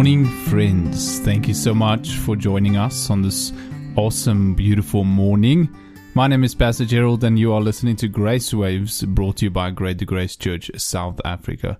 morning, 0.00 0.24
friends. 0.24 1.18
Thank 1.18 1.46
you 1.46 1.52
so 1.52 1.74
much 1.74 2.12
for 2.12 2.34
joining 2.34 2.78
us 2.78 3.10
on 3.10 3.20
this 3.20 3.52
awesome, 3.96 4.54
beautiful 4.54 5.04
morning. 5.04 5.68
My 6.14 6.26
name 6.26 6.42
is 6.42 6.54
Pastor 6.54 6.86
Gerald, 6.86 7.22
and 7.22 7.38
you 7.38 7.52
are 7.52 7.60
listening 7.60 7.96
to 7.96 8.08
Grace 8.08 8.54
Waves 8.54 9.02
brought 9.02 9.36
to 9.36 9.44
you 9.44 9.50
by 9.50 9.70
Greater 9.70 10.06
Grace 10.06 10.36
Church, 10.36 10.70
South 10.78 11.20
Africa. 11.22 11.78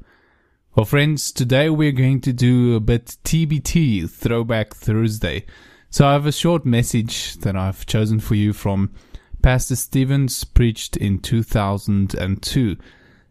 Well, 0.76 0.84
friends, 0.84 1.32
today 1.32 1.70
we're 1.70 1.92
going 1.92 2.20
to 2.20 2.34
do 2.34 2.76
a 2.76 2.80
bit 2.80 3.16
TBT, 3.24 4.10
Throwback 4.10 4.74
Thursday. 4.74 5.46
So 5.88 6.06
I 6.06 6.12
have 6.12 6.26
a 6.26 6.32
short 6.32 6.66
message 6.66 7.38
that 7.38 7.56
I've 7.56 7.86
chosen 7.86 8.20
for 8.20 8.34
you 8.34 8.52
from 8.52 8.92
Pastor 9.40 9.76
Stevens, 9.76 10.44
preached 10.44 10.94
in 10.98 11.20
2002. 11.20 12.76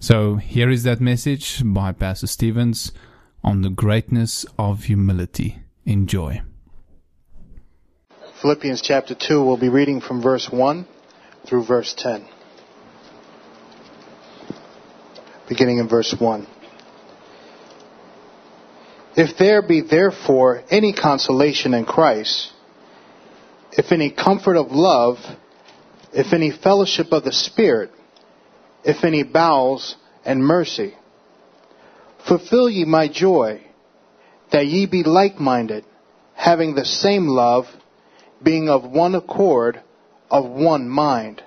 So 0.00 0.36
here 0.36 0.70
is 0.70 0.82
that 0.82 1.00
message 1.00 1.62
by 1.64 1.92
Pastor 1.92 2.26
Stevens 2.26 2.92
on 3.42 3.62
the 3.62 3.70
greatness 3.70 4.44
of 4.58 4.84
humility. 4.84 5.60
Enjoy. 5.86 6.42
Philippians 8.42 8.82
chapter 8.82 9.14
2, 9.14 9.42
we'll 9.42 9.56
be 9.56 9.70
reading 9.70 10.02
from 10.02 10.20
verse 10.20 10.50
1 10.50 10.86
through 11.46 11.64
verse 11.64 11.94
10. 11.96 12.26
Beginning 15.48 15.78
in 15.78 15.88
verse 15.88 16.14
1. 16.18 16.46
If 19.16 19.36
there 19.38 19.62
be 19.62 19.80
therefore 19.80 20.62
any 20.70 20.92
consolation 20.92 21.74
in 21.74 21.84
Christ, 21.84 22.52
if 23.72 23.90
any 23.90 24.10
comfort 24.10 24.56
of 24.56 24.70
love, 24.70 25.18
if 26.12 26.32
any 26.32 26.50
fellowship 26.50 27.12
of 27.12 27.24
the 27.24 27.32
Spirit, 27.32 27.90
if 28.84 29.04
any 29.04 29.22
bowels 29.22 29.96
and 30.24 30.44
mercy, 30.44 30.94
fulfill 32.26 32.68
ye 32.68 32.84
my 32.84 33.08
joy, 33.08 33.62
that 34.52 34.66
ye 34.66 34.86
be 34.86 35.02
like 35.02 35.38
minded, 35.40 35.84
having 36.34 36.74
the 36.74 36.84
same 36.84 37.26
love, 37.26 37.66
being 38.42 38.68
of 38.68 38.84
one 38.84 39.14
accord, 39.14 39.82
of 40.30 40.48
one 40.48 40.88
mind. 40.88 41.42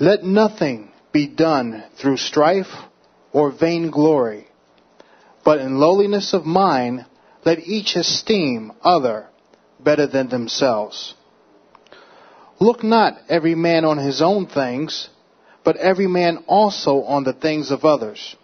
Let 0.00 0.24
nothing 0.24 0.90
be 1.12 1.26
done 1.26 1.84
through 2.00 2.16
strife 2.16 2.72
or 3.32 3.50
vainglory, 3.52 4.48
but 5.44 5.58
in 5.58 5.78
lowliness 5.78 6.32
of 6.32 6.46
mind 6.46 7.06
let 7.44 7.58
each 7.60 7.96
esteem 7.96 8.72
other 8.82 9.28
better 9.80 10.06
than 10.06 10.28
themselves. 10.28 11.14
Look 12.60 12.84
not 12.84 13.14
every 13.28 13.54
man 13.54 13.84
on 13.84 13.98
his 13.98 14.22
own 14.22 14.46
things, 14.46 15.08
but 15.64 15.76
every 15.76 16.06
man 16.06 16.44
also 16.46 17.02
on 17.02 17.24
the 17.24 17.32
things 17.32 17.70
of 17.70 17.84
others. 17.84 18.36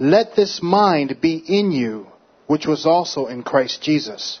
Let 0.00 0.34
this 0.34 0.60
mind 0.62 1.20
be 1.20 1.36
in 1.36 1.72
you, 1.72 2.06
which 2.46 2.66
was 2.66 2.86
also 2.86 3.26
in 3.26 3.42
Christ 3.42 3.82
Jesus 3.82 4.40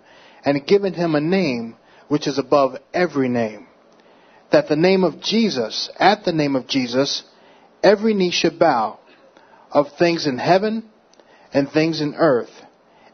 and 0.43 0.65
given 0.65 0.93
him 0.93 1.15
a 1.15 1.21
name 1.21 1.75
which 2.07 2.27
is 2.27 2.37
above 2.37 2.77
every 2.93 3.29
name. 3.29 3.67
That 4.51 4.67
the 4.67 4.75
name 4.75 5.03
of 5.03 5.21
Jesus, 5.21 5.89
at 5.97 6.25
the 6.25 6.33
name 6.33 6.55
of 6.55 6.67
Jesus, 6.67 7.23
every 7.83 8.13
knee 8.13 8.31
should 8.31 8.59
bow 8.59 8.99
of 9.71 9.87
things 9.97 10.27
in 10.27 10.37
heaven 10.37 10.89
and 11.53 11.69
things 11.69 12.01
in 12.01 12.15
earth 12.15 12.49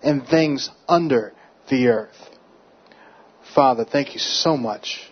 and 0.01 0.25
things 0.25 0.69
under 0.87 1.33
the 1.69 1.87
earth. 1.87 2.15
Father, 3.53 3.85
thank 3.85 4.13
you 4.13 4.19
so 4.19 4.57
much 4.57 5.11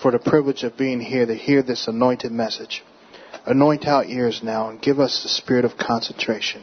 for 0.00 0.10
the 0.10 0.18
privilege 0.18 0.62
of 0.62 0.76
being 0.76 1.00
here 1.00 1.26
to 1.26 1.34
hear 1.34 1.62
this 1.62 1.88
anointed 1.88 2.32
message. 2.32 2.82
Anoint 3.46 3.86
our 3.86 4.04
ears 4.04 4.40
now 4.42 4.68
and 4.68 4.80
give 4.80 5.00
us 5.00 5.22
the 5.22 5.28
spirit 5.28 5.64
of 5.64 5.78
concentration. 5.78 6.62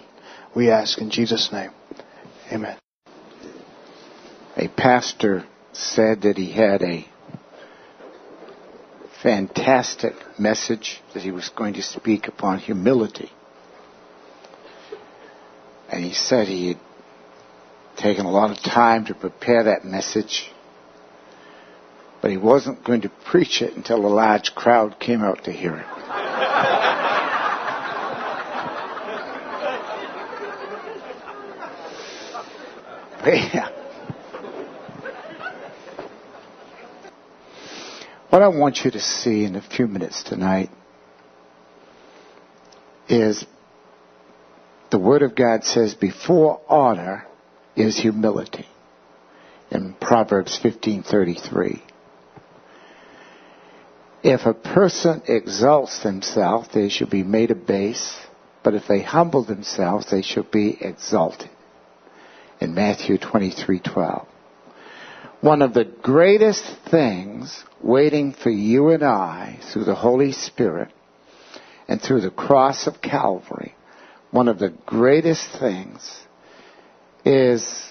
We 0.56 0.70
ask 0.70 1.00
in 1.00 1.10
Jesus' 1.10 1.50
name. 1.52 1.72
Amen 2.52 2.78
a 4.60 4.68
pastor 4.68 5.46
said 5.72 6.24
that 6.24 6.36
he 6.38 6.52
had 6.52 6.82
a 6.82 7.08
fantastic 9.24 10.14
message 10.38 11.02
that 11.14 11.24
he 11.24 11.32
was 11.32 11.50
going 11.56 11.76
to 11.76 11.82
speak 11.82 12.28
upon 12.28 12.60
humility. 12.60 13.32
And 15.90 16.04
he 16.04 16.14
said 16.14 16.48
he 16.48 16.68
had 16.70 16.80
taken 17.98 18.26
a 18.26 18.32
lot 18.32 18.52
of 18.52 18.62
time 18.62 19.06
to 19.06 19.14
prepare 19.14 19.64
that 19.64 19.86
message, 19.86 20.52
but 22.22 22.30
he 22.30 22.38
wasn't 22.38 22.84
going 22.84 23.02
to 23.02 23.12
preach 23.26 23.62
it 23.62 23.78
until 23.78 24.06
a 24.06 24.08
large 24.08 24.54
crowd 24.56 25.00
came 25.00 25.22
out 25.22 25.46
to 25.46 25.54
hear 25.54 25.78
it. 25.78 25.86
yeah. 33.54 33.79
What 38.30 38.44
I 38.44 38.48
want 38.48 38.86
you 38.86 38.92
to 38.92 39.00
see 39.00 39.44
in 39.44 39.56
a 39.56 39.62
few 39.62 39.88
minutes 39.88 40.22
tonight 40.22 40.70
is 43.08 43.44
the 44.92 45.00
Word 45.00 45.24
of 45.24 45.34
God 45.34 45.64
says 45.64 45.96
before 45.96 46.62
honor 46.70 47.26
is 47.76 47.98
humility 47.98 48.68
in 49.72 49.96
Proverbs 50.00 50.60
15:33. 50.62 51.82
If 54.22 54.46
a 54.46 54.54
person 54.54 55.24
exalts 55.28 56.04
themselves, 56.04 56.70
they 56.72 56.90
shall 56.90 57.10
be 57.10 57.24
made 57.24 57.50
a 57.50 57.56
base, 57.56 58.16
but 58.62 58.76
if 58.76 58.88
they 58.88 59.02
humble 59.02 59.44
themselves, 59.44 60.12
they 60.12 60.22
shall 60.22 60.44
be 60.44 60.78
exalted. 60.80 61.50
In 62.60 62.76
Matthew 62.76 63.18
23:12 63.18 64.28
one 65.42 65.62
of 65.62 65.74
the 65.74 65.86
greatest 65.86 66.64
things 66.92 67.64
waiting 67.82 68.34
for 68.34 68.50
you 68.50 68.90
and 68.90 69.04
I 69.04 69.60
through 69.72 69.86
the 69.86 69.96
Holy 69.96 70.34
Spirit 70.34 70.90
and 71.88 72.02
through 72.02 72.22
the 72.22 72.30
cross 72.30 72.88
of 72.88 73.02
Calvary, 73.02 73.74
one 74.32 74.48
of 74.48 74.60
the 74.60 74.74
greatest 74.86 75.48
things 75.60 76.22
is 77.24 77.90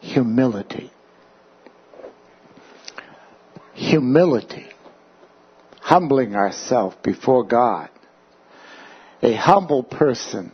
humility. 0.00 0.90
Humility. 3.74 4.66
Humbling 5.80 6.34
ourselves 6.34 6.96
before 7.02 7.44
God. 7.44 7.90
A 9.22 9.34
humble 9.34 9.82
person 9.82 10.52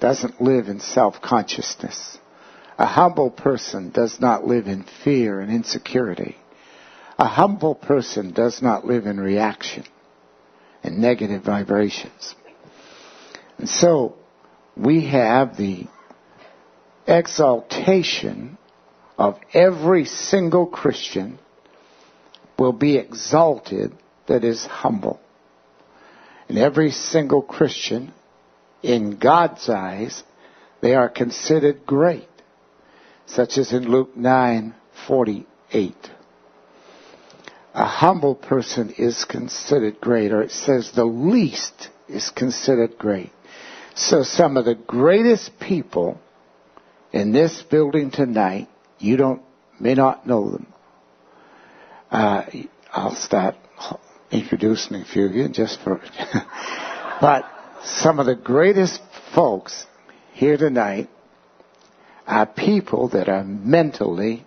doesn't 0.00 0.40
live 0.40 0.68
in 0.68 0.80
self-consciousness. 0.80 2.18
A 2.78 2.86
humble 2.86 3.30
person 3.30 3.90
does 3.90 4.20
not 4.20 4.46
live 4.46 4.66
in 4.66 4.84
fear 5.02 5.40
and 5.40 5.50
insecurity. 5.50 6.36
A 7.18 7.26
humble 7.26 7.74
person 7.74 8.32
does 8.32 8.60
not 8.60 8.84
live 8.84 9.06
in 9.06 9.18
reaction 9.18 9.84
and 10.82 10.98
negative 10.98 11.42
vibrations. 11.42 12.34
And 13.56 13.68
so 13.68 14.16
we 14.76 15.06
have 15.06 15.56
the 15.56 15.86
exaltation 17.06 18.58
of 19.16 19.38
every 19.54 20.04
single 20.04 20.66
Christian 20.66 21.38
will 22.58 22.74
be 22.74 22.98
exalted 22.98 23.92
that 24.26 24.44
is 24.44 24.64
humble. 24.66 25.18
And 26.48 26.58
every 26.58 26.90
single 26.90 27.40
Christian, 27.40 28.12
in 28.82 29.18
God's 29.18 29.68
eyes, 29.70 30.22
they 30.82 30.94
are 30.94 31.08
considered 31.08 31.86
great 31.86 32.28
such 33.26 33.58
as 33.58 33.72
in 33.72 33.90
Luke 33.90 34.16
9:48. 34.16 35.94
a 37.74 37.84
humble 37.84 38.34
person 38.34 38.94
is 38.96 39.26
considered 39.26 40.00
great, 40.00 40.32
or 40.32 40.40
it 40.40 40.50
says 40.50 40.92
the 40.92 41.04
least 41.04 41.90
is 42.08 42.30
considered 42.30 42.96
great. 42.96 43.30
So 43.94 44.22
some 44.22 44.56
of 44.56 44.64
the 44.64 44.74
greatest 44.74 45.58
people 45.60 46.18
in 47.12 47.32
this 47.32 47.62
building 47.62 48.10
tonight, 48.10 48.68
you 48.98 49.18
don't, 49.18 49.42
may 49.78 49.94
not 49.94 50.26
know 50.26 50.50
them. 50.50 50.66
Uh, 52.10 52.44
I'll 52.92 53.14
start 53.14 53.56
introducing 54.30 54.96
a 54.96 55.04
few 55.04 55.26
of 55.26 55.34
you 55.34 55.48
just 55.48 55.78
for, 55.80 56.00
but 57.20 57.44
some 57.84 58.18
of 58.18 58.26
the 58.26 58.34
greatest 58.34 59.00
folks 59.34 59.86
here 60.32 60.56
tonight 60.56 61.10
are 62.26 62.46
people 62.46 63.08
that 63.10 63.28
are 63.28 63.44
mentally 63.44 64.44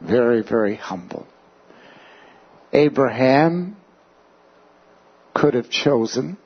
very, 0.00 0.42
very 0.42 0.76
humble. 0.76 1.26
Abraham 2.72 3.76
could 5.34 5.54
have 5.54 5.70
chosen 5.70 6.36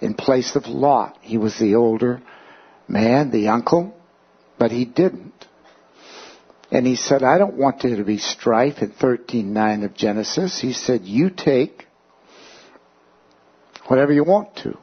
in 0.00 0.14
place 0.14 0.56
of 0.56 0.66
Lot. 0.66 1.18
He 1.20 1.38
was 1.38 1.58
the 1.58 1.74
older 1.74 2.22
man, 2.86 3.30
the 3.30 3.48
uncle, 3.48 3.94
but 4.58 4.70
he 4.70 4.84
didn't. 4.84 5.34
And 6.70 6.86
he 6.86 6.96
said, 6.96 7.22
I 7.22 7.38
don't 7.38 7.56
want 7.56 7.82
there 7.82 7.96
to 7.96 8.04
be 8.04 8.18
strife 8.18 8.82
in 8.82 8.90
13.9 8.90 9.84
of 9.84 9.94
Genesis. 9.94 10.60
He 10.60 10.72
said, 10.72 11.02
you 11.02 11.30
take 11.30 11.86
whatever 13.86 14.12
you 14.12 14.24
want 14.24 14.54
to. 14.56 14.76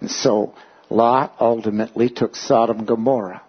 And 0.00 0.10
so 0.10 0.54
Lot 0.88 1.34
ultimately 1.40 2.08
took 2.08 2.36
Sodom 2.36 2.80
and 2.80 2.88
Gomorrah. 2.88 3.42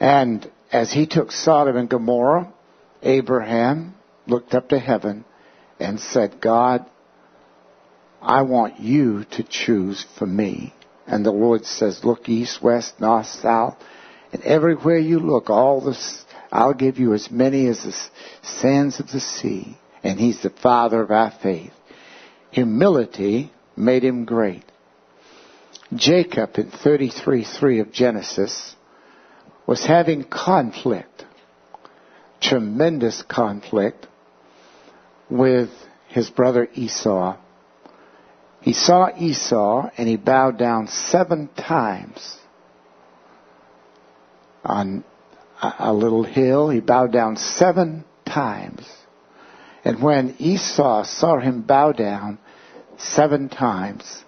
And 0.00 0.50
as 0.72 0.92
he 0.92 1.06
took 1.06 1.32
Sodom 1.32 1.76
and 1.76 1.88
Gomorrah, 1.88 2.52
Abraham 3.02 3.94
looked 4.26 4.54
up 4.54 4.70
to 4.70 4.78
heaven 4.78 5.24
and 5.78 6.00
said, 6.00 6.40
God, 6.40 6.84
I 8.20 8.42
want 8.42 8.80
you 8.80 9.24
to 9.32 9.42
choose 9.42 10.04
for 10.18 10.26
me. 10.26 10.72
And 11.06 11.24
the 11.24 11.30
Lord 11.30 11.66
says, 11.66 12.00
look 12.02 12.28
east, 12.28 12.62
west, 12.62 13.00
north, 13.00 13.26
south, 13.26 13.76
and 14.32 14.42
everywhere 14.42 14.98
you 14.98 15.20
look, 15.20 15.50
all 15.50 15.80
this, 15.80 16.24
I'll 16.50 16.74
give 16.74 16.98
you 16.98 17.12
as 17.12 17.30
many 17.30 17.68
as 17.68 17.82
the 17.84 17.94
sands 18.42 18.98
of 18.98 19.10
the 19.10 19.20
sea. 19.20 19.76
And 20.02 20.18
He's 20.18 20.42
the 20.42 20.50
Father 20.50 21.02
of 21.02 21.10
our 21.10 21.32
faith. 21.42 21.72
Humility 22.50 23.52
made 23.76 24.04
him 24.04 24.24
great. 24.24 24.64
Jacob 25.94 26.56
in 26.56 26.70
33.3 26.70 27.80
of 27.80 27.92
Genesis 27.92 28.74
was 29.66 29.84
having 29.84 30.24
conflict, 30.24 31.24
tremendous 32.40 33.22
conflict 33.22 34.06
with 35.30 35.70
his 36.08 36.30
brother 36.30 36.68
Esau. 36.74 37.36
He 38.60 38.72
saw 38.72 39.08
Esau 39.16 39.90
and 39.96 40.08
he 40.08 40.16
bowed 40.16 40.58
down 40.58 40.88
seven 40.88 41.48
times 41.48 42.38
on 44.64 45.04
a 45.60 45.92
little 45.92 46.24
hill. 46.24 46.70
He 46.70 46.80
bowed 46.80 47.12
down 47.12 47.36
seven 47.36 48.04
times. 48.26 48.86
And 49.84 50.02
when 50.02 50.36
Esau 50.38 51.04
saw 51.04 51.38
him 51.38 51.62
bow 51.62 51.92
down 51.92 52.38
seven 52.96 53.48
times, 53.48 54.24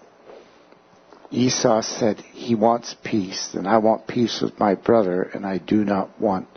Esau 1.36 1.82
said, 1.82 2.20
He 2.32 2.54
wants 2.54 2.96
peace, 3.04 3.50
and 3.52 3.68
I 3.68 3.78
want 3.78 4.06
peace 4.06 4.40
with 4.40 4.58
my 4.58 4.74
brother, 4.74 5.22
and 5.22 5.44
I 5.44 5.58
do 5.58 5.84
not 5.84 6.18
want 6.18 6.48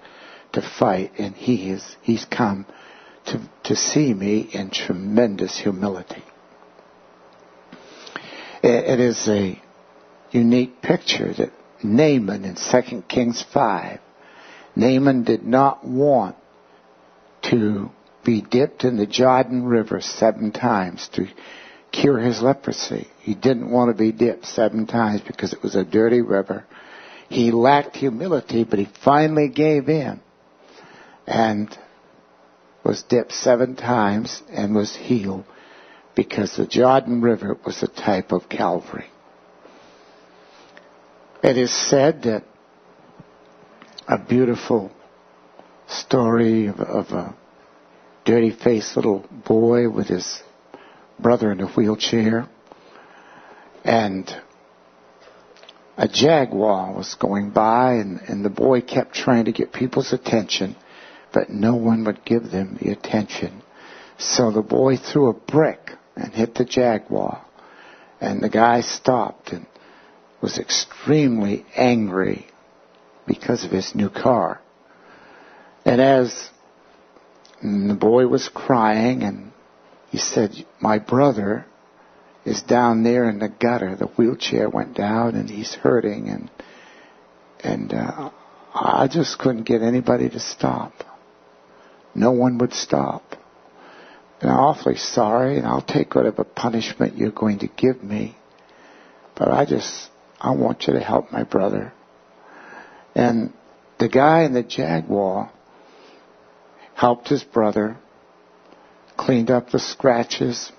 to 0.54 0.62
fight. 0.62 1.12
And 1.18 1.36
he 1.36 1.70
is, 1.70 1.98
he's 2.02 2.26
come 2.26 2.66
to, 3.26 3.42
to 3.66 3.76
see 3.76 4.14
me 4.14 4.50
in 4.54 4.70
tremendous 4.70 5.58
humility. 5.60 6.24
it, 8.64 8.86
it 8.86 9.00
is 9.00 9.28
a 9.28 9.62
unique 10.32 10.82
picture 10.82 11.34
that 11.34 11.52
Naaman 11.84 12.46
in 12.46 12.56
2 12.56 13.02
Kings 13.08 13.44
5, 13.54 14.00
Naaman 14.76 15.24
did 15.24 15.44
not 15.44 15.86
want 15.86 16.36
to 17.44 17.90
be 18.24 18.42
dipped 18.42 18.84
in 18.84 18.98
the 18.98 19.06
Jordan 19.06 19.66
River 19.66 20.02
seven 20.02 20.52
times 20.52 21.10
to 21.14 21.28
cure 21.92 22.20
his 22.20 22.42
leprosy. 22.42 23.08
He 23.22 23.36
didn't 23.36 23.72
want 23.72 23.90
to 23.90 23.98
be 23.98 24.12
dipped 24.12 24.46
seven 24.46 24.88
times 24.88 25.22
because 25.22 25.54
it 25.54 25.64
was 25.64 25.76
a 25.76 25.84
dirty 25.84 26.22
river. 26.22 26.66
He 27.30 27.52
lacked 27.52 27.96
humility, 27.96 28.64
but 28.64 28.80
he 28.80 28.88
finally 29.04 29.50
gave 29.50 29.90
in 29.90 30.20
and 31.28 31.78
was 32.84 33.04
dipped 33.04 33.34
seven 33.34 33.76
times 33.76 34.42
and 34.50 34.74
was 34.76 34.96
healed 34.96 35.46
because 36.16 36.56
the 36.56 36.66
Jordan 36.66 37.22
River 37.22 37.58
was 37.66 37.84
a 37.84 37.88
type 37.88 38.32
of 38.32 38.50
Calvary. 38.50 39.06
It 41.44 41.58
is 41.58 41.72
said 41.72 42.24
that 42.24 42.44
a 44.08 44.18
beautiful 44.18 44.92
story 45.88 46.68
of, 46.68 46.80
of 46.80 47.12
a 47.12 47.36
dirty 48.26 48.52
faced 48.52 48.96
little 48.96 49.26
boy 49.48 49.90
with 49.90 50.08
his 50.08 50.42
brother 51.22 51.52
in 51.52 51.62
a 51.62 51.68
wheelchair. 51.68 52.48
And 53.84 54.30
a 55.98 56.08
jaguar 56.08 56.94
was 56.94 57.16
going 57.16 57.50
by, 57.50 57.96
and, 57.96 58.22
and 58.28 58.44
the 58.44 58.50
boy 58.50 58.82
kept 58.82 59.14
trying 59.14 59.46
to 59.46 59.52
get 59.52 59.74
people's 59.74 60.14
attention, 60.14 60.76
but 61.34 61.50
no 61.50 61.76
one 61.76 62.06
would 62.06 62.24
give 62.24 62.52
them 62.52 62.78
the 62.82 62.92
attention. 62.92 63.62
So 64.18 64.52
the 64.52 64.62
boy 64.62 64.98
threw 64.98 65.30
a 65.30 65.34
brick 65.34 65.92
and 66.16 66.34
hit 66.34 66.56
the 66.56 66.66
jaguar, 66.66 67.46
and 68.22 68.42
the 68.42 68.50
guy 68.50 68.82
stopped 68.82 69.52
and 69.52 69.66
was 70.42 70.58
extremely 70.58 71.66
angry 71.76 72.48
because 73.28 73.64
of 73.66 73.72
his 73.72 73.94
new 73.94 74.10
car. 74.10 74.62
And 75.86 76.02
as 76.02 76.50
the 77.62 77.98
boy 78.00 78.28
was 78.28 78.50
crying 78.50 79.24
and 79.24 79.52
he 80.10 80.18
said, 80.18 80.52
My 80.80 81.00
brother 81.00 81.66
is 82.46 82.62
down 82.62 83.04
there 83.04 83.30
in 83.30 83.40
the 83.40 83.50
gutter. 83.50 83.96
The 83.96 84.08
wheelchair 84.08 84.70
went 84.70 84.96
down 84.96 85.36
and 85.36 85.50
he's 85.50 85.74
hurting 85.76 86.30
and 86.30 86.50
and 87.62 87.94
uh, 87.94 88.32
I 88.74 89.08
just 89.12 89.38
couldn't 89.38 89.64
get 89.64 89.82
anybody 89.82 90.30
to 90.30 90.40
stop. 90.40 90.94
No 92.16 92.32
one 92.32 92.58
would 92.60 92.74
stop. 92.74 93.36
And 94.42 94.50
I'm 94.50 94.58
awfully 94.58 94.96
sorry 94.96 95.58
and 95.58 95.68
I'll 95.68 95.82
take 95.82 96.16
whatever 96.16 96.44
punishment 96.44 97.18
you're 97.18 97.32
going 97.32 97.60
to 97.60 97.68
give 97.68 98.02
me. 98.02 98.38
But 99.36 99.50
I 99.50 99.66
just, 99.66 100.10
I 100.40 100.52
want 100.52 100.88
you 100.88 100.94
to 100.94 101.02
help 101.02 101.32
my 101.32 101.44
brother. 101.44 101.92
And 103.14 103.52
the 104.00 104.08
guy 104.08 104.44
in 104.44 104.54
the 104.54 104.64
Jaguar 104.64 105.52
helped 106.96 107.28
his 107.28 107.44
brother 107.44 107.98
cleaned 109.20 109.52
up 109.52 109.70
the 109.70 109.80
scratches, 109.80 110.72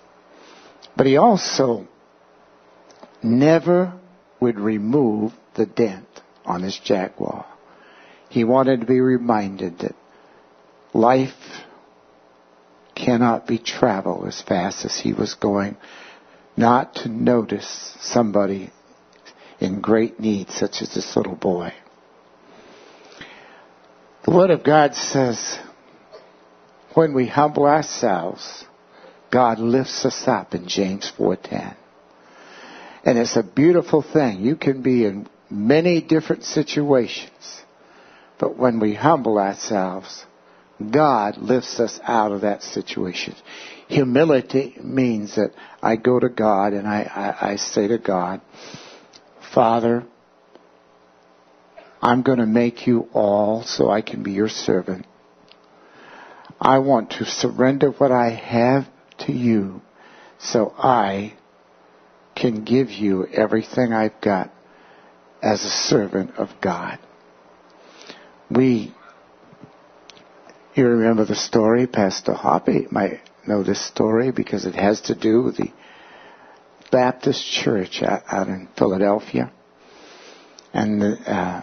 but 0.97 1.07
he 1.07 1.19
also 1.19 1.87
never 3.23 3.93
would 4.41 4.59
remove 4.59 5.33
the 5.55 5.67
dent 5.67 6.09
on 6.47 6.63
his 6.63 6.79
Jaguar. 6.83 7.45
He 8.31 8.45
wanted 8.45 8.81
to 8.81 8.87
be 8.87 9.01
reminded 9.01 9.81
that 9.81 9.95
life 10.95 11.35
cannot 12.95 13.47
be 13.47 13.59
traveled 13.59 14.27
as 14.27 14.41
fast 14.41 14.85
as 14.87 14.99
he 14.99 15.13
was 15.13 15.35
going, 15.35 15.77
not 16.57 16.95
to 16.97 17.09
notice 17.09 17.95
somebody 18.01 18.71
in 19.59 19.83
great 19.83 20.19
need, 20.19 20.51
such 20.51 20.81
as 20.81 20.95
this 20.95 21.15
little 21.15 21.37
boy. 21.37 21.75
The 24.25 24.31
Word 24.31 24.51
of 24.51 24.65
God 24.65 24.95
says, 24.95 25.59
when 26.95 27.15
we 27.15 27.27
humble 27.27 27.67
ourselves, 27.67 28.65
God 29.31 29.59
lifts 29.59 30.05
us 30.05 30.27
up 30.27 30.55
in 30.55 30.67
James 30.67 31.11
4:10. 31.17 31.75
And 33.05 33.19
it's 33.19 33.37
a 33.37 33.43
beautiful 33.43 34.03
thing. 34.03 34.41
You 34.41 34.57
can 34.57 34.83
be 34.83 35.05
in 35.05 35.27
many 35.49 36.01
different 36.01 36.45
situations, 36.45 37.63
but 38.39 38.57
when 38.57 38.81
we 38.81 38.95
humble 38.95 39.39
ourselves, 39.39 40.27
God 40.91 41.39
lifts 41.39 41.79
us 41.79 42.01
out 42.05 42.33
of 42.33 42.43
that 42.43 42.63
situation. 42.63 43.35
Humility 43.89 44.77
means 44.83 45.37
that 45.37 45.53
I 45.83 45.97
go 45.97 46.19
to 46.19 46.29
God 46.29 46.73
and 46.73 46.87
I, 46.87 47.03
I, 47.03 47.53
I 47.53 47.57
say 47.57 47.89
to 47.89 47.99
God, 47.99 48.41
Father, 49.53 50.05
I'm 52.01 52.23
going 52.23 52.39
to 52.39 52.47
make 52.47 52.87
you 52.87 53.09
all 53.13 53.63
so 53.63 53.91
I 53.91 54.01
can 54.01 54.23
be 54.23 54.33
your 54.33 54.49
servant. 54.49 55.07
I 56.61 56.79
want 56.79 57.13
to 57.13 57.25
surrender 57.25 57.91
what 57.91 58.13
I 58.13 58.31
have 58.31 58.87
to 59.27 59.33
you 59.33 59.81
so 60.39 60.75
I 60.77 61.35
can 62.37 62.65
give 62.65 62.91
you 62.91 63.27
everything 63.27 63.93
I've 63.93 64.21
got 64.21 64.53
as 65.43 65.65
a 65.65 65.71
servant 65.71 66.37
of 66.37 66.49
God. 66.61 66.99
We 68.51 68.95
You 70.75 70.87
remember 70.87 71.25
the 71.25 71.35
story, 71.35 71.87
Pastor 71.87 72.33
Hoppy 72.33 72.87
might 72.91 73.21
know 73.47 73.63
this 73.63 73.85
story 73.85 74.31
because 74.31 74.67
it 74.67 74.75
has 74.75 75.01
to 75.03 75.15
do 75.15 75.43
with 75.43 75.57
the 75.57 75.73
Baptist 76.93 77.45
church 77.45 78.03
out, 78.03 78.49
in 78.49 78.69
Philadelphia. 78.77 79.51
And 80.73 81.03
uh, 81.27 81.63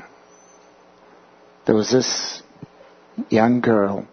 there 1.65 1.75
was 1.75 1.91
this 1.91 2.41
young 3.29 3.61
girl, 3.61 4.07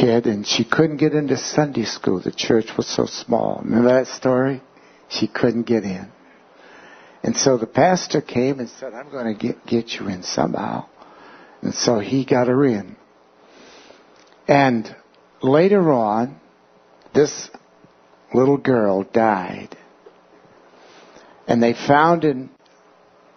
kid, 0.00 0.26
and 0.26 0.46
she 0.46 0.64
couldn't 0.64 0.96
get 0.96 1.14
into 1.14 1.36
Sunday 1.36 1.84
school. 1.84 2.20
The 2.20 2.32
church 2.32 2.76
was 2.76 2.86
so 2.86 3.06
small. 3.06 3.60
Remember 3.62 3.92
that 3.92 4.08
story? 4.08 4.62
She 5.08 5.26
couldn't 5.28 5.64
get 5.64 5.84
in. 5.84 6.10
And 7.22 7.36
so 7.36 7.56
the 7.56 7.66
pastor 7.66 8.20
came 8.20 8.60
and 8.60 8.68
said, 8.68 8.92
I'm 8.92 9.10
going 9.10 9.34
to 9.34 9.46
get, 9.46 9.64
get 9.66 9.92
you 9.92 10.08
in 10.08 10.22
somehow. 10.22 10.86
And 11.62 11.72
so 11.72 11.98
he 11.98 12.24
got 12.24 12.48
her 12.48 12.64
in. 12.64 12.96
And 14.46 14.94
later 15.42 15.92
on, 15.92 16.38
this 17.14 17.48
little 18.34 18.58
girl 18.58 19.04
died. 19.04 19.76
And 21.46 21.62
they 21.62 21.72
found 21.72 22.24
in 22.24 22.50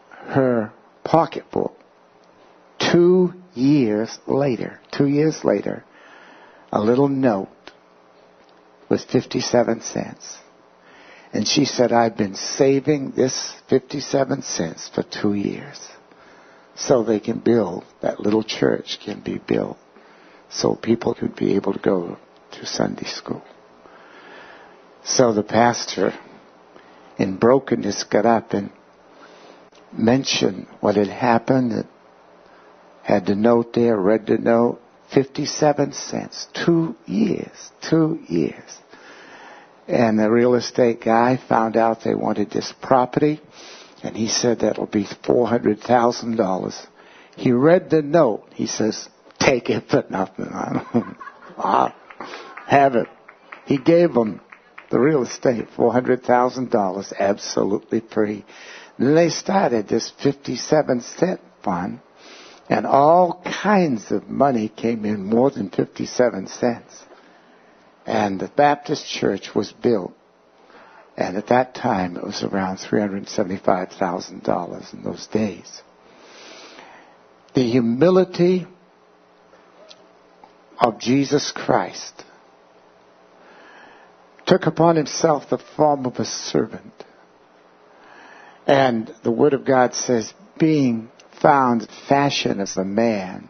her 0.10 0.74
pocketbook 1.06 1.78
two 2.92 3.34
years 3.54 4.18
later, 4.28 4.80
two 4.92 5.08
years 5.08 5.44
later, 5.44 5.86
a 6.72 6.82
little 6.82 7.08
note 7.08 7.50
with 8.90 9.04
57 9.06 9.82
cents. 9.82 10.38
And 11.34 11.48
she 11.48 11.66
said, 11.66 11.92
I've 11.92 12.18
been 12.18 12.36
saving 12.36 13.12
this 13.12 13.54
57 13.70 14.42
cents 14.42 14.90
for 14.94 15.04
two 15.04 15.34
years 15.34 15.88
so 16.76 17.04
they 17.04 17.20
can 17.20 17.40
build, 17.40 17.84
that 18.02 18.20
little 18.20 18.44
church 18.44 19.00
can 19.04 19.20
be 19.20 19.40
built 19.40 19.78
so 20.50 20.76
people 20.76 21.14
could 21.14 21.36
be 21.36 21.56
able 21.56 21.74
to 21.74 21.80
go 21.80 22.18
to 22.52 22.66
Sunday 22.66 23.06
school. 23.06 23.44
So 25.04 25.34
the 25.34 25.44
pastor, 25.44 26.14
in 27.18 27.38
brokenness, 27.38 28.06
got 28.06 28.26
up 28.26 28.54
and 28.54 28.72
mentioned 29.92 30.68
what 30.80 30.96
had 30.96 31.08
happened, 31.08 31.88
had 33.04 33.26
the 33.26 33.36
note 33.36 33.74
there, 33.74 33.98
read 33.98 34.28
the 34.28 34.38
note, 34.38 34.80
57 35.14 35.94
cents, 35.94 36.48
two 36.54 36.96
years, 37.06 37.72
two 37.90 38.20
years. 38.28 38.78
And 39.88 40.20
the 40.20 40.30
real 40.30 40.56
estate 40.56 41.02
guy 41.02 41.40
found 41.48 41.78
out 41.78 42.04
they 42.04 42.16
wanted 42.16 42.52
this 42.52 42.74
property, 42.82 43.40
and 44.04 44.16
he 44.16 44.28
said 44.28 44.60
that'll 44.60 44.86
be 44.86 45.06
$400,000. 45.06 46.88
He 47.38 47.52
read 47.52 47.90
the 47.90 48.02
note. 48.02 48.48
He 48.54 48.68
says, 48.68 49.08
take 49.40 49.70
it 49.70 49.90
for 49.90 50.04
nothing. 50.10 50.50
I'll 51.58 51.94
have 52.66 52.96
it. 52.96 53.08
He 53.66 53.78
gave 53.78 54.14
them 54.14 54.42
the 54.90 55.00
real 55.00 55.24
estate, 55.24 55.68
$400,000, 55.78 57.14
absolutely 57.20 58.02
free. 58.02 58.46
Then 58.98 59.16
they 59.16 59.30
started 59.30 59.88
this 59.88 60.12
57 60.24 61.02
cent 61.02 61.42
fund, 61.64 62.00
and 62.70 62.86
all 62.86 63.42
kinds 63.44 64.12
of 64.12 64.30
money 64.30 64.70
came 64.70 65.06
in, 65.06 65.24
more 65.24 65.50
than 65.50 65.70
57 65.70 66.48
cents. 66.48 67.04
And 68.06 68.38
the 68.40 68.50
Baptist 68.50 69.08
church 69.08 69.56
was 69.56 69.72
built. 69.72 70.14
And 71.16 71.38
at 71.38 71.48
that 71.48 71.74
time, 71.74 72.18
it 72.18 72.24
was 72.24 72.44
around 72.44 72.78
$375,000 72.78 74.94
in 74.94 75.04
those 75.04 75.26
days. 75.28 75.82
The 77.56 77.64
humility 77.64 78.68
of 80.80 81.00
Jesus 81.00 81.52
Christ 81.52 82.24
took 84.46 84.68
upon 84.68 84.96
himself 84.96 85.50
the 85.50 85.58
form 85.58 86.06
of 86.06 86.18
a 86.18 86.26
servant. 86.26 86.94
And 88.68 89.12
the 89.24 89.32
Word 89.32 89.54
of 89.54 89.66
God 89.66 89.96
says, 89.96 90.32
being 90.60 91.10
found 91.42 91.88
fashion 92.08 92.60
as 92.60 92.78
a 92.78 92.84
man, 92.84 93.50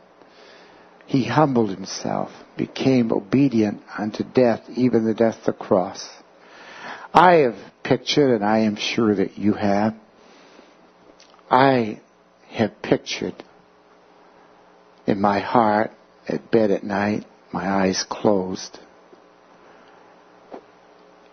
he 1.06 1.24
humbled 1.26 1.70
himself, 1.70 2.32
became 2.58 3.12
obedient 3.12 3.82
unto 3.98 4.24
death, 4.24 4.62
even 4.76 5.06
the 5.06 5.14
death 5.14 5.38
of 5.40 5.46
the 5.46 5.54
cross. 5.54 6.08
I 7.14 7.36
have 7.36 7.56
pictured, 7.84 8.36
and 8.36 8.44
I 8.44 8.60
am 8.60 8.76
sure 8.76 9.16
that 9.16 9.38
you 9.38 9.54
have, 9.54 9.96
I 11.50 12.02
have 12.50 12.82
pictured 12.82 13.36
in 15.06 15.22
my 15.22 15.40
heart 15.40 15.92
at 16.28 16.52
bed 16.52 16.72
at 16.72 16.84
night, 16.84 17.26
my 17.54 17.68
eyes 17.68 18.06
closed. 18.08 18.78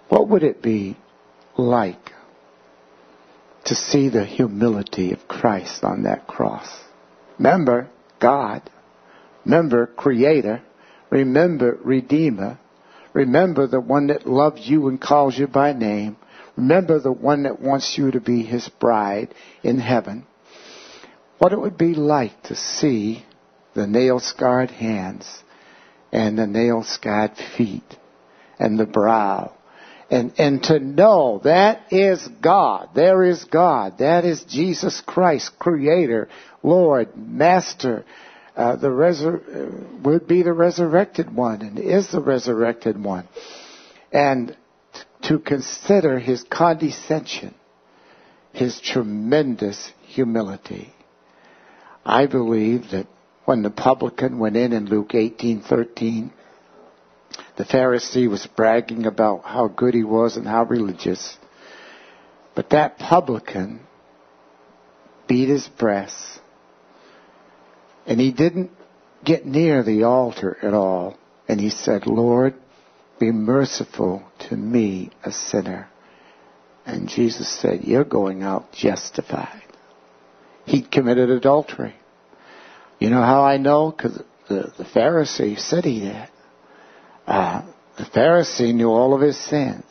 What 0.09 0.29
would 0.29 0.45
it 0.45 0.63
be 0.63 0.97
like 1.59 2.14
to 3.67 3.75
see 3.75 4.09
the 4.09 4.25
humility 4.25 5.13
of 5.13 5.29
Christ 5.29 5.85
on 5.85 6.03
that 6.05 6.27
cross? 6.27 6.69
Remember, 7.39 7.89
God 8.21 8.63
Remember, 9.45 9.87
Creator. 9.87 10.63
Remember, 11.11 11.79
Redeemer. 11.83 12.59
Remember 13.13 13.67
the 13.67 13.81
one 13.81 14.09
that 14.09 14.27
loves 14.27 14.67
you 14.69 14.89
and 14.89 15.01
calls 15.01 15.39
you 15.39 15.47
by 15.47 15.73
name. 15.73 16.17
Remember 16.57 16.99
the 16.99 17.13
one 17.13 17.45
that 17.45 17.61
wants 17.61 17.97
you 17.99 18.11
to 18.11 18.21
be 18.21 18.43
his 18.43 18.69
bride 18.69 19.35
in 19.63 19.79
heaven. 19.79 20.27
What 21.39 21.53
it 21.53 21.61
would 21.61 21.77
be 21.77 21.95
like 21.95 22.43
to 22.45 22.55
see 22.55 23.25
the 23.75 23.87
nail 23.87 24.21
scarred 24.21 24.71
hands 24.71 25.43
and 26.13 26.39
the 26.39 26.47
nail 26.47 26.85
scarred 26.85 27.37
feet 27.57 27.97
and 28.59 28.79
the 28.79 28.87
brow 28.87 29.53
and, 30.15 30.33
and 30.39 30.63
to 30.65 30.79
know 30.79 31.41
that 31.43 31.93
is 31.93 32.27
God. 32.41 32.91
There 32.95 33.25
is 33.25 33.43
God. 33.43 33.99
That 33.99 34.25
is 34.25 34.45
Jesus 34.45 35.03
Christ, 35.05 35.59
Creator, 35.59 36.29
Lord, 36.63 37.17
Master, 37.17 38.05
uh, 38.57 38.77
the 38.77 38.91
resur- 38.91 39.43
uh, 39.43 40.01
would 40.05 40.29
be 40.29 40.43
the 40.43 40.53
resurrected 40.53 41.35
one 41.35 41.63
and 41.63 41.81
is 41.81 42.13
the 42.13 42.21
resurrected 42.21 43.03
one. 43.03 43.27
And 44.13 44.57
to 45.23 45.41
consider 45.41 46.21
his 46.21 46.45
condescension, 46.45 47.53
his 48.53 48.81
tremendous 48.81 49.91
humility. 50.07 50.95
I 52.07 52.27
believe 52.27 52.91
that 52.93 53.09
when 53.47 53.63
the 53.63 53.71
publican 53.71 54.39
went 54.39 54.57
in 54.57 54.73
in 54.73 54.87
Luke 54.87 55.13
18:13, 55.13 56.31
the 57.57 57.65
Pharisee 57.65 58.29
was 58.29 58.47
bragging 58.47 59.07
about 59.07 59.45
how 59.45 59.69
good 59.69 59.95
he 59.95 60.05
was 60.05 60.37
and 60.37 60.47
how 60.47 60.65
religious. 60.65 61.37
But 62.55 62.71
that 62.71 62.99
publican 62.99 63.81
beat 65.29 65.49
his 65.49 65.67
breast 65.69 66.41
and 68.07 68.21
he 68.21 68.33
didn't 68.33 68.71
get 69.25 69.47
near 69.47 69.83
the 69.83 70.05
altar 70.05 70.57
at 70.63 70.75
all. 70.75 71.17
And 71.49 71.61
he 71.61 71.71
said, 71.71 72.07
Lord, 72.07 72.55
be 73.19 73.31
merciful 73.31 74.23
to 74.49 74.57
me, 74.57 75.11
a 75.25 75.33
sinner. 75.33 75.89
And 76.87 77.09
Jesus 77.09 77.49
said, 77.49 77.85
You're 77.85 78.05
going 78.05 78.43
out 78.43 78.73
justified. 78.73 79.63
He'd 80.67 80.91
committed 80.91 81.31
adultery. 81.31 81.95
You 82.99 83.11
know 83.11 83.23
how 83.23 83.45
I 83.45 83.57
know? 83.57 83.91
Because 83.91 84.23
the, 84.49 84.73
the 84.77 84.85
Pharisee 84.85 85.59
said 85.59 85.85
he 85.85 86.01
did. 86.01 86.29
Uh, 87.27 87.63
the 87.97 88.05
Pharisee 88.05 88.75
knew 88.75 88.91
all 88.91 89.15
of 89.15 89.21
his 89.21 89.39
sins. 89.39 89.85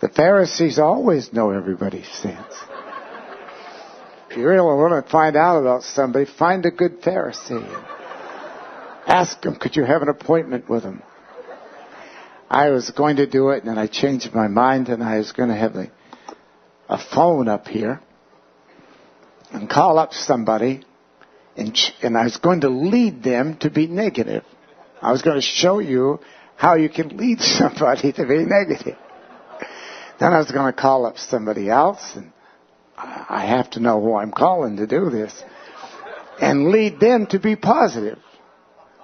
The 0.00 0.08
Pharisees 0.08 0.78
always 0.78 1.32
know 1.32 1.50
everybody's 1.50 2.08
sins. 2.08 2.52
If 4.30 4.36
you 4.36 4.48
really 4.48 4.62
want 4.62 5.04
to 5.04 5.10
find 5.10 5.36
out 5.36 5.60
about 5.60 5.82
somebody, 5.82 6.24
find 6.24 6.64
a 6.66 6.70
good 6.70 7.02
Pharisee. 7.02 7.68
Ask 9.06 9.44
him, 9.44 9.56
could 9.56 9.76
you 9.76 9.84
have 9.84 10.02
an 10.02 10.08
appointment 10.08 10.68
with 10.68 10.82
him? 10.82 11.02
I 12.48 12.70
was 12.70 12.90
going 12.90 13.16
to 13.16 13.26
do 13.26 13.50
it, 13.50 13.64
and 13.64 13.78
I 13.78 13.86
changed 13.86 14.34
my 14.34 14.48
mind, 14.48 14.88
and 14.88 15.02
I 15.02 15.18
was 15.18 15.32
going 15.32 15.48
to 15.50 15.54
have 15.54 15.76
a, 15.76 15.90
a 16.88 16.98
phone 16.98 17.48
up 17.48 17.68
here 17.68 18.00
and 19.52 19.68
call 19.68 19.98
up 19.98 20.12
somebody, 20.12 20.84
and, 21.56 21.78
and 22.02 22.16
I 22.16 22.24
was 22.24 22.38
going 22.38 22.62
to 22.62 22.68
lead 22.68 23.22
them 23.22 23.56
to 23.58 23.70
be 23.70 23.86
negative. 23.86 24.44
I 25.02 25.10
was 25.10 25.22
going 25.22 25.36
to 25.36 25.42
show 25.42 25.80
you 25.80 26.20
how 26.56 26.76
you 26.76 26.88
can 26.88 27.16
lead 27.16 27.40
somebody 27.40 28.12
to 28.12 28.26
be 28.26 28.44
negative. 28.44 28.96
Then 30.20 30.32
I 30.32 30.38
was 30.38 30.50
going 30.50 30.72
to 30.72 30.80
call 30.80 31.06
up 31.06 31.18
somebody 31.18 31.68
else 31.68 32.14
and 32.14 32.32
I 32.96 33.46
have 33.48 33.70
to 33.70 33.80
know 33.80 34.00
who 34.00 34.14
I'm 34.14 34.30
calling 34.30 34.76
to 34.76 34.86
do 34.86 35.10
this. 35.10 35.42
And 36.40 36.68
lead 36.68 37.00
them 37.00 37.26
to 37.28 37.40
be 37.40 37.56
positive. 37.56 38.18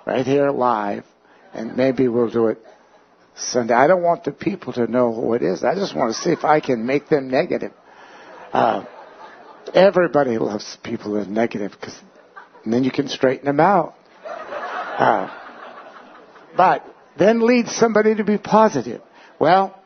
Right 0.07 0.25
here 0.25 0.50
live. 0.50 1.05
And 1.52 1.76
maybe 1.76 2.07
we'll 2.09 2.31
do 2.31 2.49
it 2.49 2.59
Sunday. 3.35 3.75
I 3.75 3.87
don't 3.87 4.02
want 4.02 4.25
the 4.25 4.33
people 4.33 4.73
to 4.75 4.87
know 4.87 5.12
who 5.12 5.35
it 5.35 5.43
is. 5.43 5.64
I 5.64 5.75
just 5.75 5.97
want 5.97 6.14
to 6.14 6.21
see 6.21 6.31
if 6.31 6.45
I 6.45 6.61
can 6.61 6.87
make 6.87 7.09
them 7.09 7.28
negative. 7.28 7.73
Uh, 8.52 8.85
everybody 9.75 10.38
loves 10.38 10.78
people 10.83 11.14
that 11.14 11.26
are 11.26 11.31
negative 11.31 11.73
because 11.73 11.99
then 12.64 12.85
you 12.85 12.90
can 12.90 13.09
straighten 13.09 13.47
them 13.47 13.61
out. 13.61 13.95
Uh, 14.25 15.38
but 16.59 16.85
then 17.17 17.41
lead 17.41 17.69
somebody 17.69 18.17
to 18.17 18.25
be 18.25 18.37
positive. 18.37 19.00
Well, 19.38 19.81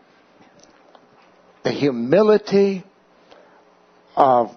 the 1.64 1.70
humility 1.70 2.82
of 4.16 4.56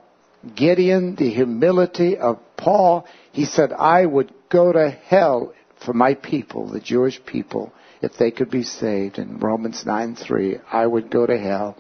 Gideon, 0.56 1.16
the 1.16 1.30
humility 1.30 2.18
of 2.18 2.40
Paul, 2.56 3.06
he 3.34 3.44
said, 3.44 3.74
I 3.74 4.06
would 4.06 4.34
go 4.50 4.72
to 4.72 4.90
hell 4.90 5.54
for 5.86 5.94
my 5.94 6.14
people, 6.14 6.70
the 6.70 6.80
Jewish 6.80 7.20
people, 7.26 7.74
if 8.02 8.14
they 8.18 8.32
could 8.32 8.50
be 8.50 8.64
saved. 8.64 9.18
In 9.20 9.40
Romans 9.40 9.84
9 9.86 10.16
3, 10.16 10.60
I 10.72 10.88
would 10.88 11.12
go 11.12 11.26
to 11.26 11.38
hell. 11.38 11.76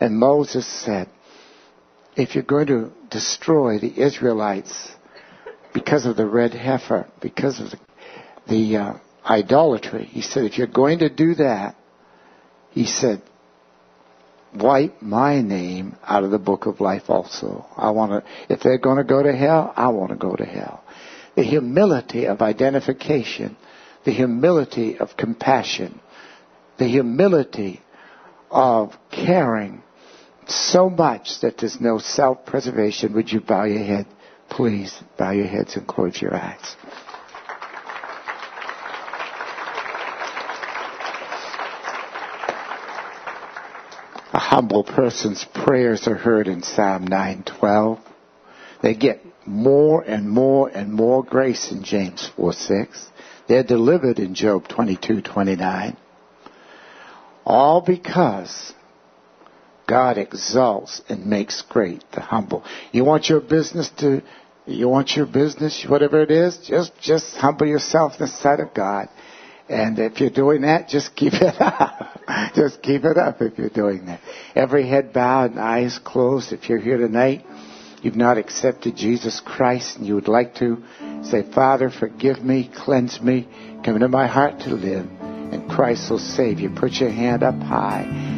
And 0.00 0.16
Moses 0.18 0.66
said, 0.66 1.10
if 2.16 2.34
you're 2.34 2.42
going 2.42 2.68
to 2.68 2.90
destroy 3.10 3.78
the 3.78 4.00
Israelites 4.00 4.92
because 5.74 6.06
of 6.06 6.16
the 6.16 6.26
red 6.26 6.54
heifer, 6.54 7.06
because 7.20 7.60
of 7.60 7.70
the, 7.70 7.78
the 8.48 8.76
uh, 8.76 8.94
idolatry, 9.24 10.04
he 10.04 10.20
said, 10.20 10.44
if 10.44 10.58
you're 10.58 10.66
going 10.66 11.00
to 11.00 11.08
do 11.08 11.34
that, 11.36 11.76
he 12.70 12.86
said, 12.86 13.22
wipe 14.54 15.00
my 15.00 15.40
name 15.40 15.96
out 16.02 16.24
of 16.24 16.30
the 16.30 16.38
book 16.38 16.66
of 16.66 16.80
life 16.80 17.04
also. 17.08 17.66
I 17.76 17.90
want 17.90 18.12
to, 18.12 18.52
if 18.52 18.60
they're 18.60 18.78
going 18.78 18.98
to 18.98 19.04
go 19.04 19.22
to 19.22 19.32
hell, 19.32 19.72
I 19.76 19.88
want 19.88 20.10
to 20.10 20.16
go 20.16 20.34
to 20.34 20.44
hell. 20.44 20.84
The 21.36 21.42
humility 21.42 22.26
of 22.26 22.42
identification, 22.42 23.56
the 24.04 24.12
humility 24.12 24.98
of 24.98 25.16
compassion, 25.16 26.00
the 26.78 26.86
humility 26.86 27.80
of 28.50 28.92
caring 29.10 29.82
so 30.46 30.90
much 30.90 31.40
that 31.40 31.58
there's 31.58 31.80
no 31.80 31.98
self-preservation. 31.98 33.14
Would 33.14 33.32
you 33.32 33.40
bow 33.40 33.64
your 33.64 33.82
head? 33.82 34.06
Please 34.50 34.94
bow 35.18 35.30
your 35.30 35.46
heads 35.46 35.74
and 35.74 35.86
close 35.86 36.20
your 36.20 36.34
eyes. 36.34 36.76
A 44.34 44.38
humble 44.40 44.82
person's 44.82 45.46
prayers 45.54 46.08
are 46.08 46.16
heard 46.16 46.48
in 46.48 46.64
Psalm 46.64 47.06
912. 47.06 48.00
They 48.82 48.94
get 48.96 49.20
more 49.46 50.02
and 50.02 50.28
more 50.28 50.68
and 50.68 50.92
more 50.92 51.22
grace 51.22 51.70
in 51.70 51.84
James 51.84 52.28
4 52.34 52.52
6. 52.52 53.06
They're 53.46 53.62
delivered 53.62 54.18
in 54.18 54.34
Job 54.34 54.66
22 54.66 55.22
29. 55.22 55.96
All 57.46 57.80
because 57.80 58.72
God 59.86 60.18
exalts 60.18 61.00
and 61.08 61.26
makes 61.26 61.62
great 61.62 62.02
the 62.10 62.20
humble. 62.20 62.64
You 62.90 63.04
want 63.04 63.28
your 63.28 63.40
business 63.40 63.88
to, 63.98 64.20
you 64.66 64.88
want 64.88 65.14
your 65.14 65.26
business, 65.26 65.86
whatever 65.88 66.20
it 66.22 66.32
is, 66.32 66.58
just, 66.58 66.90
just 67.00 67.36
humble 67.36 67.68
yourself 67.68 68.14
in 68.14 68.26
the 68.26 68.32
sight 68.32 68.58
of 68.58 68.74
God. 68.74 69.08
And 69.68 69.98
if 69.98 70.20
you're 70.20 70.30
doing 70.30 70.62
that, 70.62 70.88
just 70.88 71.16
keep 71.16 71.32
it 71.34 71.54
up. 71.60 72.20
just 72.54 72.82
keep 72.82 73.04
it 73.04 73.16
up 73.16 73.40
if 73.40 73.58
you're 73.58 73.68
doing 73.68 74.06
that. 74.06 74.20
Every 74.54 74.86
head 74.86 75.12
bowed 75.12 75.52
and 75.52 75.60
eyes 75.60 75.98
closed. 75.98 76.52
If 76.52 76.68
you're 76.68 76.78
here 76.78 76.98
tonight, 76.98 77.44
you've 78.02 78.16
not 78.16 78.36
accepted 78.36 78.96
Jesus 78.96 79.40
Christ 79.44 79.96
and 79.96 80.06
you 80.06 80.14
would 80.14 80.28
like 80.28 80.56
to 80.56 80.82
say, 81.22 81.42
Father, 81.42 81.90
forgive 81.90 82.42
me, 82.42 82.70
cleanse 82.74 83.20
me, 83.20 83.48
come 83.84 83.94
into 83.94 84.08
my 84.08 84.26
heart 84.26 84.60
to 84.60 84.70
live, 84.70 85.06
and 85.20 85.70
Christ 85.70 86.10
will 86.10 86.18
save 86.18 86.60
you. 86.60 86.70
Put 86.70 86.92
your 86.92 87.10
hand 87.10 87.42
up 87.42 87.54
high 87.54 88.33